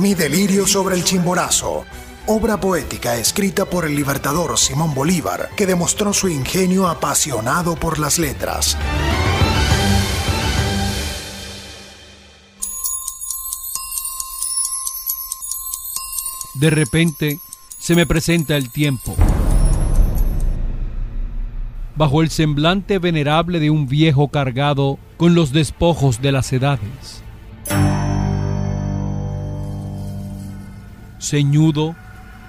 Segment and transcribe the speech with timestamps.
[0.00, 1.84] Mi delirio sobre el chimborazo.
[2.26, 8.18] Obra poética escrita por el libertador Simón Bolívar, que demostró su ingenio apasionado por las
[8.18, 8.78] letras.
[16.54, 17.38] De repente
[17.78, 19.14] se me presenta el tiempo.
[21.94, 27.22] Bajo el semblante venerable de un viejo cargado con los despojos de las edades.
[31.20, 31.94] Ceñudo,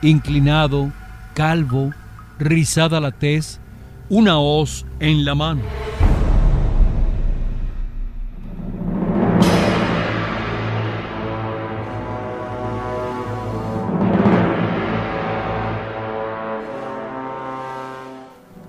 [0.00, 0.92] inclinado,
[1.34, 1.92] calvo,
[2.38, 3.60] rizada la tez,
[4.08, 5.62] una hoz en la mano.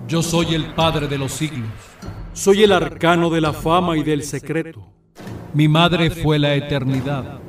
[0.07, 1.69] Yo soy el Padre de los siglos.
[2.33, 4.85] Soy el arcano de la fama y del secreto.
[5.53, 7.40] Mi madre fue la eternidad.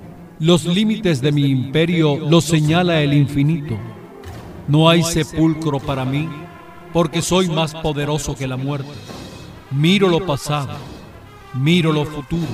[0.42, 3.78] Los límites de mi imperio los señala el infinito.
[4.66, 6.28] No hay sepulcro para mí,
[6.92, 8.90] porque soy más poderoso que la muerte.
[9.70, 10.72] Miro lo pasado,
[11.54, 12.48] miro lo futuro,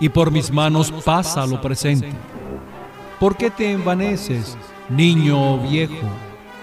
[0.00, 2.10] y por mis manos pasa lo presente.
[3.20, 6.08] ¿Por qué te envaneces, niño o viejo,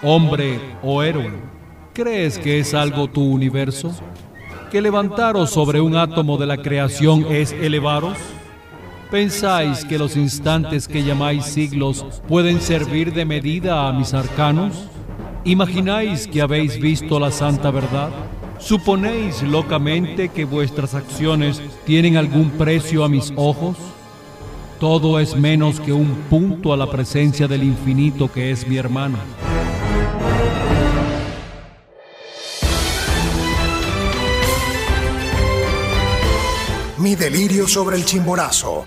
[0.03, 1.31] hombre o héroe?
[1.93, 3.95] ¿Crees que es algo tu universo?
[4.69, 8.17] ¿Que levantaros sobre un átomo de la creación es elevaros?
[9.11, 14.87] ¿Pensáis que los instantes que llamáis siglos pueden servir de medida a mis arcanos?
[15.43, 18.11] ¿Imagináis que habéis visto la santa verdad?
[18.59, 23.77] ¿Suponéis locamente que vuestras acciones tienen algún precio a mis ojos?
[24.79, 29.17] Todo es menos que un punto a la presencia del infinito que es mi hermano.
[36.99, 38.85] Mi delirio sobre el chimborazo.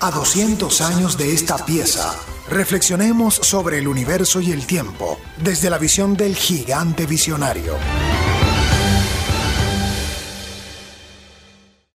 [0.00, 2.14] A 200 años de esta pieza,
[2.50, 7.74] reflexionemos sobre el universo y el tiempo desde la visión del gigante visionario.